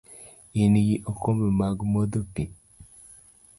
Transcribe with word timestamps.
Ingi 0.61 0.95
okombe 1.11 1.47
mag 1.59 1.77
modho 1.91 2.21
pi? 2.33 2.43